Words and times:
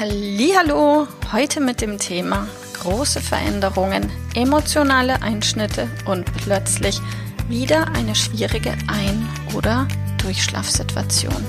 Hallo, 0.00 1.06
heute 1.30 1.60
mit 1.60 1.82
dem 1.82 1.98
Thema 1.98 2.48
große 2.80 3.20
Veränderungen, 3.20 4.10
emotionale 4.34 5.20
Einschnitte 5.20 5.90
und 6.06 6.24
plötzlich 6.38 6.98
wieder 7.48 7.86
eine 7.88 8.14
schwierige 8.14 8.70
Ein- 8.88 9.28
oder 9.54 9.86
Durchschlafsituation. 10.22 11.44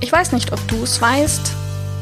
Ich 0.00 0.12
weiß 0.12 0.32
nicht, 0.32 0.52
ob 0.52 0.68
du 0.68 0.82
es 0.82 1.00
weißt, 1.00 1.52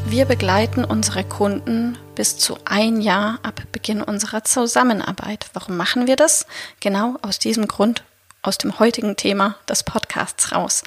wir 0.06 0.24
begleiten 0.24 0.84
unsere 0.84 1.22
Kunden 1.22 1.96
bis 2.16 2.36
zu 2.36 2.58
ein 2.64 3.00
Jahr 3.00 3.38
ab 3.44 3.62
Beginn 3.70 4.02
unserer 4.02 4.42
Zusammenarbeit. 4.42 5.46
Warum 5.52 5.77
machen 5.77 6.08
wir 6.08 6.16
das? 6.16 6.44
Genau 6.80 7.19
aus 7.22 7.38
diesem 7.38 7.69
Grund, 7.69 8.03
aus 8.42 8.58
dem 8.58 8.81
heutigen 8.81 9.14
Thema 9.14 9.55
des 9.69 9.84
Podcasts 9.84 10.50
raus. 10.50 10.83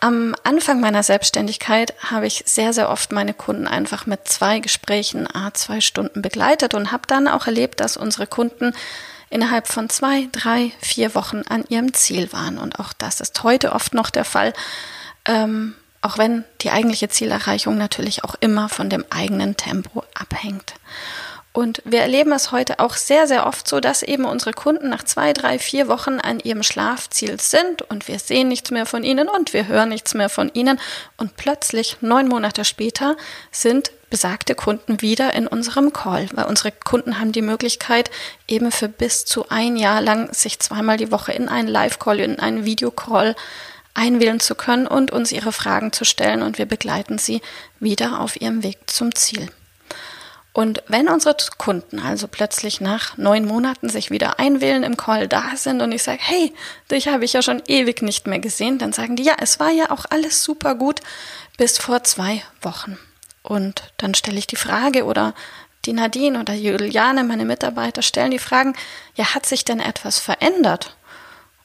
Am 0.00 0.36
Anfang 0.44 0.80
meiner 0.80 1.02
Selbstständigkeit 1.02 1.92
habe 1.98 2.26
ich 2.28 2.44
sehr, 2.46 2.72
sehr 2.72 2.88
oft 2.88 3.10
meine 3.10 3.34
Kunden 3.34 3.66
einfach 3.66 4.06
mit 4.06 4.28
zwei 4.28 4.60
Gesprächen, 4.60 5.26
a 5.34 5.52
zwei 5.54 5.80
Stunden 5.80 6.22
begleitet 6.22 6.74
und 6.74 6.92
habe 6.92 7.02
dann 7.08 7.26
auch 7.26 7.46
erlebt, 7.46 7.80
dass 7.80 7.96
unsere 7.96 8.28
Kunden 8.28 8.74
innerhalb 9.28 9.66
von 9.66 9.90
zwei, 9.90 10.28
drei, 10.30 10.70
vier 10.80 11.16
Wochen 11.16 11.42
an 11.48 11.64
ihrem 11.68 11.94
Ziel 11.94 12.32
waren. 12.32 12.58
Und 12.58 12.78
auch 12.78 12.92
das 12.92 13.20
ist 13.20 13.42
heute 13.42 13.72
oft 13.72 13.92
noch 13.92 14.10
der 14.10 14.24
Fall, 14.24 14.52
ähm, 15.24 15.74
auch 16.00 16.16
wenn 16.16 16.44
die 16.60 16.70
eigentliche 16.70 17.08
Zielerreichung 17.08 17.76
natürlich 17.76 18.22
auch 18.22 18.36
immer 18.38 18.68
von 18.68 18.88
dem 18.88 19.04
eigenen 19.10 19.56
Tempo 19.56 20.04
abhängt. 20.14 20.74
Und 21.58 21.82
wir 21.84 22.02
erleben 22.02 22.30
es 22.30 22.52
heute 22.52 22.78
auch 22.78 22.94
sehr, 22.94 23.26
sehr 23.26 23.44
oft 23.44 23.66
so, 23.66 23.80
dass 23.80 24.04
eben 24.04 24.26
unsere 24.26 24.52
Kunden 24.52 24.90
nach 24.90 25.02
zwei, 25.02 25.32
drei, 25.32 25.58
vier 25.58 25.88
Wochen 25.88 26.20
an 26.20 26.38
ihrem 26.38 26.62
Schlafziel 26.62 27.40
sind 27.40 27.82
und 27.82 28.06
wir 28.06 28.20
sehen 28.20 28.46
nichts 28.46 28.70
mehr 28.70 28.86
von 28.86 29.02
ihnen 29.02 29.26
und 29.28 29.52
wir 29.52 29.66
hören 29.66 29.88
nichts 29.88 30.14
mehr 30.14 30.28
von 30.28 30.52
ihnen 30.54 30.78
und 31.16 31.36
plötzlich 31.36 31.96
neun 32.00 32.28
Monate 32.28 32.64
später 32.64 33.16
sind 33.50 33.90
besagte 34.08 34.54
Kunden 34.54 35.02
wieder 35.02 35.34
in 35.34 35.48
unserem 35.48 35.92
Call, 35.92 36.28
weil 36.32 36.44
unsere 36.44 36.70
Kunden 36.70 37.18
haben 37.18 37.32
die 37.32 37.42
Möglichkeit, 37.42 38.12
eben 38.46 38.70
für 38.70 38.88
bis 38.88 39.24
zu 39.24 39.48
ein 39.48 39.76
Jahr 39.76 40.00
lang 40.00 40.32
sich 40.32 40.60
zweimal 40.60 40.96
die 40.96 41.10
Woche 41.10 41.32
in 41.32 41.48
einen 41.48 41.66
Live-Call, 41.66 42.20
in 42.20 42.38
einen 42.38 42.66
Videocall 42.66 43.34
einwählen 43.94 44.38
zu 44.38 44.54
können 44.54 44.86
und 44.86 45.10
uns 45.10 45.32
ihre 45.32 45.50
Fragen 45.50 45.92
zu 45.92 46.04
stellen 46.04 46.42
und 46.42 46.56
wir 46.56 46.66
begleiten 46.66 47.18
sie 47.18 47.42
wieder 47.80 48.20
auf 48.20 48.40
ihrem 48.40 48.62
Weg 48.62 48.78
zum 48.86 49.12
Ziel. 49.12 49.48
Und 50.58 50.82
wenn 50.88 51.08
unsere 51.08 51.36
Kunden 51.56 52.00
also 52.00 52.26
plötzlich 52.26 52.80
nach 52.80 53.16
neun 53.16 53.44
Monaten 53.44 53.88
sich 53.88 54.10
wieder 54.10 54.40
einwählen 54.40 54.82
im 54.82 54.96
Call 54.96 55.28
da 55.28 55.52
sind 55.54 55.80
und 55.80 55.92
ich 55.92 56.02
sage, 56.02 56.18
hey, 56.20 56.52
dich 56.90 57.06
habe 57.06 57.24
ich 57.24 57.34
ja 57.34 57.42
schon 57.42 57.62
ewig 57.68 58.02
nicht 58.02 58.26
mehr 58.26 58.40
gesehen, 58.40 58.76
dann 58.78 58.92
sagen 58.92 59.14
die, 59.14 59.22
ja, 59.22 59.36
es 59.40 59.60
war 59.60 59.70
ja 59.70 59.92
auch 59.92 60.04
alles 60.10 60.42
super 60.42 60.74
gut 60.74 61.00
bis 61.58 61.78
vor 61.78 62.02
zwei 62.02 62.42
Wochen. 62.60 62.98
Und 63.44 63.92
dann 63.98 64.16
stelle 64.16 64.36
ich 64.36 64.48
die 64.48 64.56
Frage 64.56 65.04
oder 65.04 65.32
die 65.84 65.92
Nadine 65.92 66.40
oder 66.40 66.54
Juliane, 66.54 67.22
meine 67.22 67.44
Mitarbeiter, 67.44 68.02
stellen 68.02 68.32
die 68.32 68.40
Fragen, 68.40 68.74
ja, 69.14 69.36
hat 69.36 69.46
sich 69.46 69.64
denn 69.64 69.78
etwas 69.78 70.18
verändert? 70.18 70.96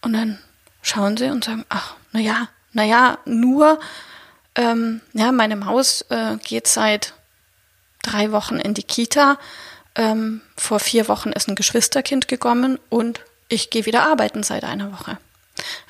Und 0.03 0.13
dann 0.13 0.37
schauen 0.83 1.17
sie 1.17 1.31
und 1.31 1.45
sagen, 1.45 1.65
ach, 1.69 1.95
na 2.11 2.19
ja, 2.19 2.47
na 2.73 2.83
ja, 2.83 3.17
nur, 3.25 3.79
ähm, 4.53 5.01
ja, 5.13 5.31
meine 5.31 5.55
Maus 5.55 6.05
äh, 6.09 6.37
geht 6.43 6.67
seit 6.67 7.15
drei 8.03 8.31
Wochen 8.31 8.57
in 8.57 8.75
die 8.75 8.83
Kita. 8.83 9.39
Ähm, 9.95 10.41
vor 10.55 10.79
vier 10.79 11.07
Wochen 11.07 11.31
ist 11.31 11.47
ein 11.47 11.55
Geschwisterkind 11.55 12.27
gekommen 12.27 12.79
und 12.89 13.21
ich 13.49 13.69
gehe 13.69 13.85
wieder 13.85 14.07
arbeiten 14.07 14.43
seit 14.43 14.63
einer 14.63 14.91
Woche. 14.91 15.17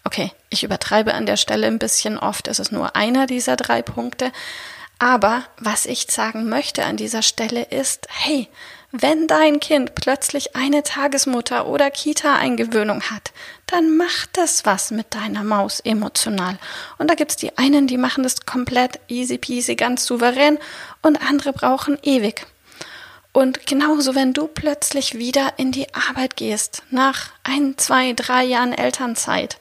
Okay, 0.03 0.31
ich 0.50 0.63
übertreibe 0.63 1.13
an 1.13 1.25
der 1.25 1.38
Stelle 1.38 1.68
ein 1.68 1.79
bisschen 1.79 2.18
oft, 2.18 2.47
es 2.47 2.59
ist 2.59 2.72
nur 2.72 2.96
einer 2.96 3.28
dieser 3.28 3.56
drei 3.56 3.81
Punkte. 3.81 4.31
Aber 5.00 5.44
was 5.57 5.85
ich 5.85 6.07
sagen 6.09 6.50
möchte 6.50 6.85
an 6.85 6.97
dieser 6.97 7.22
Stelle 7.22 7.63
ist, 7.63 8.07
hey, 8.09 8.47
wenn 8.96 9.26
dein 9.26 9.59
Kind 9.59 9.96
plötzlich 9.96 10.56
eine 10.56 10.84
Tagesmutter 10.84 11.66
oder 11.66 11.90
Kita-Eingewöhnung 11.90 13.02
hat, 13.02 13.34
dann 13.66 13.98
macht 13.98 14.38
das 14.38 14.68
was 14.68 14.92
mit 14.92 15.16
deiner 15.16 15.44
Maus 15.44 15.80
emotional. 15.80 16.59
Und 17.00 17.09
da 17.09 17.16
gibt's 17.16 17.36
die 17.36 17.58
einen, 17.58 17.88
die 17.88 17.98
machen 17.98 18.22
das 18.24 18.46
komplett 18.46 19.00
easy 19.08 19.40
peasy, 19.40 19.76
ganz 19.76 20.06
souverän 20.06 20.59
und 21.02 21.28
andere 21.28 21.53
brauchen 21.53 21.98
ewig. 22.03 22.46
Und 23.32 23.66
genauso, 23.66 24.14
wenn 24.14 24.32
du 24.32 24.46
plötzlich 24.48 25.18
wieder 25.18 25.53
in 25.58 25.72
die 25.72 25.92
Arbeit 25.96 26.38
gehst, 26.38 26.84
nach 26.92 27.32
ein, 27.42 27.80
zwei, 27.80 28.14
drei 28.14 28.44
Jahren 28.44 28.74
Elternzeit, 28.74 29.58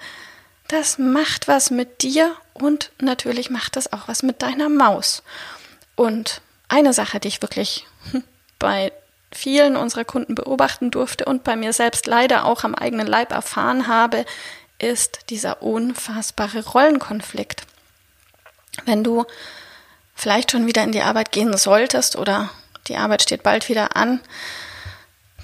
das 0.68 0.98
macht 0.98 1.48
was 1.48 1.70
mit 1.70 2.02
dir 2.02 2.36
und 2.52 2.92
natürlich 3.00 3.48
macht 3.48 3.76
das 3.76 3.94
auch 3.94 4.08
was 4.08 4.22
mit 4.22 4.42
deiner 4.42 4.68
Maus. 4.68 5.22
Und 5.96 6.42
eine 6.68 6.92
Sache, 6.92 7.18
die 7.18 7.28
ich 7.28 7.40
wirklich 7.40 7.86
bei 8.58 8.92
vielen 9.32 9.76
unserer 9.76 10.04
Kunden 10.04 10.34
beobachten 10.34 10.90
durfte 10.90 11.24
und 11.24 11.44
bei 11.44 11.56
mir 11.56 11.72
selbst 11.72 12.06
leider 12.06 12.44
auch 12.44 12.64
am 12.64 12.74
eigenen 12.74 13.06
Leib 13.06 13.32
erfahren 13.32 13.86
habe, 13.88 14.24
ist 14.78 15.30
dieser 15.30 15.62
unfassbare 15.62 16.64
Rollenkonflikt. 16.64 17.62
Wenn 18.84 19.04
du 19.04 19.24
vielleicht 20.14 20.50
schon 20.50 20.66
wieder 20.66 20.82
in 20.82 20.92
die 20.92 21.02
Arbeit 21.02 21.32
gehen 21.32 21.56
solltest 21.56 22.16
oder 22.16 22.50
die 22.88 22.96
Arbeit 22.96 23.22
steht 23.22 23.42
bald 23.42 23.68
wieder 23.68 23.96
an, 23.96 24.20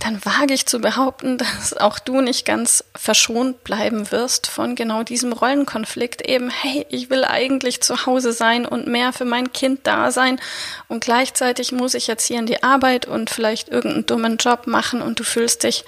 dann 0.09 0.25
wage 0.25 0.55
ich 0.55 0.65
zu 0.65 0.79
behaupten, 0.79 1.37
dass 1.37 1.77
auch 1.77 1.99
du 1.99 2.23
nicht 2.23 2.47
ganz 2.47 2.83
verschont 2.97 3.63
bleiben 3.63 4.11
wirst 4.11 4.47
von 4.47 4.75
genau 4.75 5.03
diesem 5.03 5.35
Rollenkonflikt. 5.35 6.27
Eben, 6.27 6.49
hey, 6.49 6.87
ich 6.89 7.11
will 7.11 7.25
eigentlich 7.25 7.83
zu 7.83 8.07
Hause 8.07 8.33
sein 8.33 8.65
und 8.65 8.87
mehr 8.87 9.13
für 9.13 9.27
mein 9.27 9.53
Kind 9.53 9.81
da 9.87 10.11
sein 10.11 10.41
und 10.89 11.05
gleichzeitig 11.05 11.73
muss 11.73 11.93
ich 11.93 12.07
jetzt 12.07 12.25
hier 12.25 12.39
in 12.39 12.47
die 12.47 12.63
Arbeit 12.63 13.05
und 13.05 13.29
vielleicht 13.29 13.69
irgendeinen 13.69 14.07
dummen 14.07 14.37
Job 14.39 14.67
machen 14.67 15.03
und 15.03 15.21
du 15.21 15.25
fühlst 15.25 15.65
dich 15.65 15.85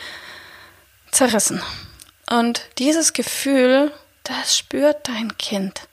zerrissen. 1.10 1.62
Und 2.28 2.60
dieses 2.76 3.14
Gefühl, 3.14 3.90
das 4.24 4.54
spürt 4.54 5.08
dein 5.08 5.38
Kind. 5.38 5.88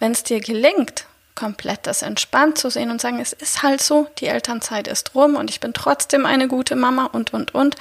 Wenn 0.00 0.10
es 0.10 0.24
dir 0.24 0.40
gelingt, 0.40 1.04
komplett 1.40 1.86
das 1.86 2.02
entspannt 2.02 2.58
zu 2.58 2.68
sehen 2.68 2.90
und 2.90 3.00
sagen, 3.00 3.18
es 3.18 3.32
ist 3.32 3.62
halt 3.62 3.82
so, 3.82 4.06
die 4.18 4.26
Elternzeit 4.26 4.86
ist 4.86 5.14
rum 5.14 5.36
und 5.36 5.48
ich 5.48 5.58
bin 5.58 5.72
trotzdem 5.72 6.26
eine 6.26 6.48
gute 6.48 6.76
Mama 6.76 7.06
und, 7.06 7.32
und, 7.32 7.54
und, 7.54 7.76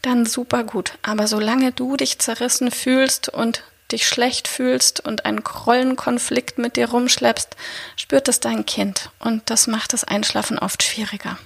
dann 0.00 0.24
super 0.24 0.64
gut. 0.64 0.92
Aber 1.02 1.26
solange 1.26 1.72
du 1.72 1.96
dich 1.96 2.18
zerrissen 2.18 2.70
fühlst 2.70 3.28
und 3.28 3.62
dich 3.92 4.08
schlecht 4.08 4.48
fühlst 4.48 5.00
und 5.00 5.26
einen 5.26 5.40
Rollenkonflikt 5.40 6.56
mit 6.56 6.76
dir 6.76 6.88
rumschleppst, 6.88 7.54
spürt 7.96 8.28
es 8.28 8.40
dein 8.40 8.64
Kind 8.64 9.10
und 9.18 9.42
das 9.50 9.66
macht 9.66 9.92
das 9.92 10.04
Einschlafen 10.04 10.58
oft 10.58 10.82
schwieriger. 10.82 11.38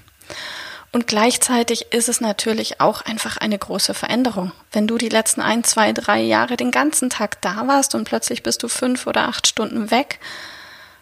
Und 0.92 1.06
gleichzeitig 1.06 1.92
ist 1.92 2.08
es 2.08 2.20
natürlich 2.20 2.80
auch 2.80 3.02
einfach 3.02 3.36
eine 3.36 3.58
große 3.58 3.94
Veränderung. 3.94 4.52
Wenn 4.72 4.86
du 4.86 4.98
die 4.98 5.08
letzten 5.08 5.40
ein, 5.40 5.64
zwei, 5.64 5.92
drei 5.92 6.20
Jahre 6.20 6.56
den 6.56 6.70
ganzen 6.70 7.10
Tag 7.10 7.40
da 7.42 7.66
warst 7.66 7.94
und 7.94 8.04
plötzlich 8.04 8.42
bist 8.42 8.62
du 8.62 8.68
fünf 8.68 9.06
oder 9.06 9.28
acht 9.28 9.46
Stunden 9.46 9.90
weg, 9.90 10.20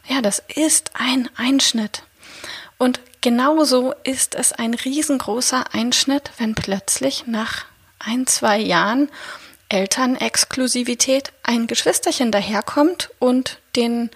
ja, 0.09 0.23
das 0.23 0.43
ist 0.55 0.91
ein 0.95 1.29
Einschnitt. 1.37 2.03
Und 2.79 3.01
genauso 3.21 3.95
ist 4.05 4.35
es 4.35 4.53
ein 4.53 4.75
riesengroßer 4.75 5.75
Einschnitt, 5.75 6.31
wenn 6.39 6.55
plötzlich 6.55 7.27
nach 7.27 7.65
ein, 7.99 8.27
zwei 8.27 8.59
Jahren 8.59 9.11
Elternexklusivität 9.69 11.33
ein 11.43 11.67
Geschwisterchen 11.67 12.33
daherkommt 12.33 13.11
und 13.19 13.59
den 13.77 14.11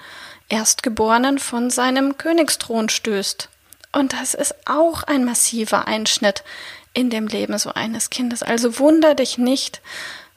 Erstgeborenen 0.48 1.38
von 1.38 1.70
seinem 1.70 2.16
Königsthron 2.16 2.88
stößt. 2.88 3.48
Und 3.92 4.14
das 4.14 4.34
ist 4.34 4.54
auch 4.66 5.02
ein 5.02 5.24
massiver 5.24 5.86
Einschnitt 5.86 6.42
in 6.94 7.10
dem 7.10 7.26
Leben 7.26 7.58
so 7.58 7.72
eines 7.72 8.10
Kindes. 8.10 8.42
Also 8.42 8.78
wunder 8.78 9.14
dich 9.14 9.38
nicht, 9.38 9.82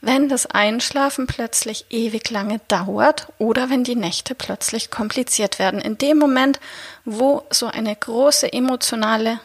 wenn 0.02 0.30
das 0.30 0.46
Einschlafen 0.46 1.28
plötzlich 1.28 1.86
ewig 1.90 2.30
lange 2.30 2.60
dauert 2.68 3.28
oder 3.38 3.70
wenn 3.70 3.84
die 3.84 3.96
Nächte 3.96 4.36
plötzlich 4.36 4.92
kompliziert 4.92 5.58
werden. 5.58 5.82
In 5.82 5.98
dem 5.98 6.18
Moment, 6.18 6.60
wo 7.06 7.44
so 7.50 7.68
eine 7.68 7.96
große 7.96 8.52
emotionale, 8.54 9.40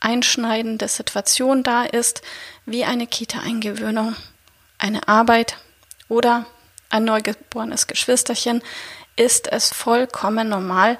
einschneidende 0.00 0.86
Situation 0.86 1.62
da 1.62 1.84
ist, 1.84 2.22
wie 2.66 2.84
eine 2.84 3.06
Kita-Eingewöhnung, 3.06 4.14
eine 4.78 5.08
Arbeit 5.08 5.56
oder 6.08 6.44
ein 6.90 7.04
neugeborenes 7.04 7.86
Geschwisterchen, 7.86 8.62
ist 9.16 9.50
es 9.50 9.72
vollkommen 9.72 10.48
normal, 10.48 10.98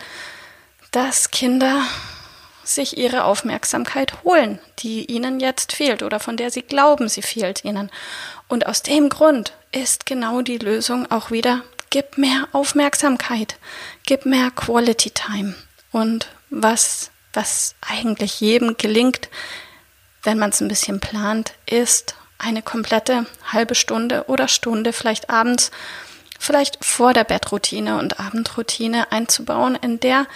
dass 0.90 1.30
Kinder 1.30 1.82
sich 2.64 2.96
ihre 2.96 3.24
Aufmerksamkeit 3.24 4.22
holen, 4.24 4.58
die 4.78 5.04
ihnen 5.04 5.40
jetzt 5.40 5.72
fehlt 5.72 6.02
oder 6.02 6.18
von 6.20 6.36
der 6.36 6.50
sie 6.50 6.62
glauben, 6.62 7.08
sie 7.08 7.22
fehlt 7.22 7.64
ihnen. 7.64 7.90
Und 8.54 8.68
aus 8.68 8.84
dem 8.84 9.08
Grund 9.08 9.52
ist 9.72 10.06
genau 10.06 10.40
die 10.40 10.58
Lösung 10.58 11.10
auch 11.10 11.32
wieder, 11.32 11.62
gib 11.90 12.18
mehr 12.18 12.46
Aufmerksamkeit, 12.52 13.56
gib 14.06 14.26
mehr 14.26 14.52
Quality 14.52 15.10
Time. 15.10 15.56
Und 15.90 16.28
was, 16.50 17.10
was 17.32 17.74
eigentlich 17.80 18.40
jedem 18.40 18.76
gelingt, 18.76 19.28
wenn 20.22 20.38
man 20.38 20.50
es 20.50 20.60
ein 20.60 20.68
bisschen 20.68 21.00
plant, 21.00 21.54
ist 21.66 22.14
eine 22.38 22.62
komplette 22.62 23.26
halbe 23.52 23.74
Stunde 23.74 24.26
oder 24.28 24.46
Stunde, 24.46 24.92
vielleicht 24.92 25.30
abends, 25.30 25.72
vielleicht 26.38 26.84
vor 26.84 27.12
der 27.12 27.24
Bettroutine 27.24 27.98
und 27.98 28.20
Abendroutine 28.20 29.10
einzubauen, 29.10 29.74
in 29.74 29.98
der 29.98 30.28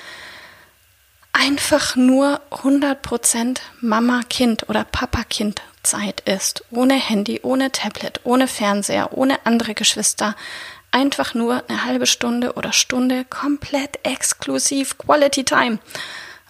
einfach 1.32 1.94
nur 1.94 2.40
100% 2.50 3.58
Mama-Kind 3.80 4.68
oder 4.68 4.82
Papa-Kind 4.82 5.62
Zeit 5.82 6.20
ist. 6.20 6.64
Ohne 6.70 6.94
Handy, 6.94 7.40
ohne 7.42 7.72
Tablet, 7.72 8.20
ohne 8.24 8.48
Fernseher, 8.48 9.16
ohne 9.16 9.44
andere 9.44 9.74
Geschwister. 9.74 10.34
Einfach 10.90 11.34
nur 11.34 11.62
eine 11.68 11.84
halbe 11.84 12.06
Stunde 12.06 12.54
oder 12.54 12.72
Stunde 12.72 13.24
komplett 13.24 13.98
exklusiv 14.04 14.98
Quality 14.98 15.44
Time. 15.44 15.78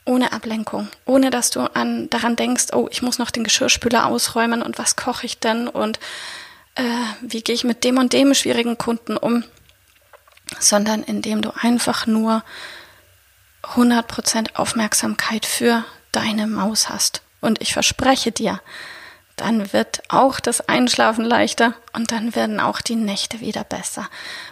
Ohne 0.04 0.32
Ablenkung. 0.32 0.88
Ohne 1.04 1.30
dass 1.30 1.50
du 1.50 1.60
an, 1.60 2.08
daran 2.10 2.36
denkst, 2.36 2.66
oh, 2.72 2.88
ich 2.90 3.02
muss 3.02 3.18
noch 3.18 3.30
den 3.30 3.44
Geschirrspüler 3.44 4.06
ausräumen 4.06 4.62
und 4.62 4.78
was 4.78 4.96
koche 4.96 5.26
ich 5.26 5.38
denn 5.38 5.68
und 5.68 5.98
äh, 6.76 6.82
wie 7.20 7.42
gehe 7.42 7.54
ich 7.54 7.64
mit 7.64 7.84
dem 7.84 7.98
und 7.98 8.12
dem 8.12 8.34
schwierigen 8.34 8.78
Kunden 8.78 9.16
um. 9.16 9.44
Sondern 10.58 11.02
indem 11.02 11.42
du 11.42 11.50
einfach 11.60 12.06
nur 12.06 12.42
100% 13.74 14.54
Aufmerksamkeit 14.54 15.44
für 15.44 15.84
deine 16.12 16.46
Maus 16.46 16.88
hast. 16.88 17.22
Und 17.40 17.60
ich 17.60 17.72
verspreche 17.72 18.32
dir, 18.32 18.60
dann 19.40 19.72
wird 19.72 20.02
auch 20.08 20.40
das 20.40 20.68
Einschlafen 20.68 21.24
leichter 21.24 21.74
und 21.92 22.12
dann 22.12 22.34
werden 22.34 22.60
auch 22.60 22.80
die 22.80 22.96
Nächte 22.96 23.40
wieder 23.40 23.64
besser. 23.64 24.08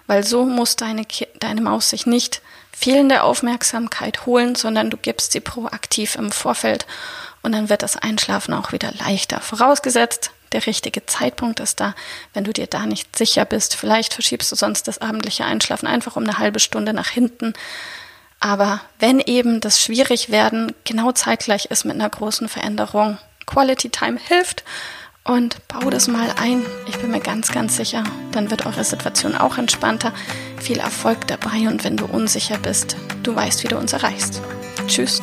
Weil 0.06 0.24
so 0.24 0.44
muss 0.44 0.76
deine, 0.76 1.06
deine 1.38 1.60
Maus 1.60 1.90
sich 1.90 2.06
nicht 2.06 2.40
fehlende 2.72 3.22
Aufmerksamkeit 3.22 4.26
holen, 4.26 4.54
sondern 4.54 4.90
du 4.90 4.96
gibst 4.96 5.32
sie 5.32 5.40
proaktiv 5.40 6.16
im 6.16 6.30
Vorfeld 6.30 6.86
und 7.42 7.52
dann 7.52 7.68
wird 7.68 7.82
das 7.82 7.96
Einschlafen 7.96 8.54
auch 8.54 8.72
wieder 8.72 8.92
leichter. 8.98 9.40
Vorausgesetzt, 9.40 10.30
der 10.52 10.66
richtige 10.66 11.06
Zeitpunkt 11.06 11.60
ist 11.60 11.80
da. 11.80 11.94
Wenn 12.32 12.44
du 12.44 12.52
dir 12.52 12.66
da 12.66 12.86
nicht 12.86 13.16
sicher 13.16 13.44
bist, 13.44 13.74
vielleicht 13.76 14.14
verschiebst 14.14 14.50
du 14.52 14.56
sonst 14.56 14.88
das 14.88 14.98
abendliche 15.00 15.44
Einschlafen 15.44 15.86
einfach 15.86 16.16
um 16.16 16.24
eine 16.24 16.38
halbe 16.38 16.60
Stunde 16.60 16.92
nach 16.92 17.08
hinten. 17.08 17.54
Aber 18.40 18.80
wenn 18.98 19.20
eben 19.20 19.60
das 19.60 19.80
Schwierigwerden 19.82 20.74
genau 20.84 21.12
zeitgleich 21.12 21.66
ist 21.66 21.84
mit 21.84 21.94
einer 21.94 22.10
großen 22.10 22.48
Veränderung, 22.48 23.18
Quality 23.46 23.90
Time 23.90 24.18
hilft 24.18 24.64
und 25.24 25.56
bau 25.68 25.90
das 25.90 26.08
mal 26.08 26.30
ein. 26.40 26.64
Ich 26.86 26.98
bin 26.98 27.10
mir 27.10 27.20
ganz, 27.20 27.50
ganz 27.52 27.76
sicher, 27.76 28.04
dann 28.32 28.50
wird 28.50 28.66
eure 28.66 28.84
Situation 28.84 29.34
auch 29.34 29.58
entspannter. 29.58 30.12
Viel 30.60 30.78
Erfolg 30.78 31.26
dabei 31.26 31.68
und 31.68 31.84
wenn 31.84 31.96
du 31.96 32.06
unsicher 32.06 32.58
bist, 32.58 32.96
du 33.22 33.34
weißt, 33.34 33.64
wie 33.64 33.68
du 33.68 33.76
uns 33.76 33.92
erreichst. 33.92 34.40
Tschüss. 34.86 35.22